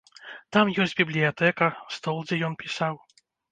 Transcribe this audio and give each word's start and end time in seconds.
Там 0.55 0.71
ёсць 0.85 0.95
бібліятэка, 1.01 1.69
стол, 1.99 2.25
дзе 2.33 2.43
ён 2.51 2.59
пісаў. 2.65 3.01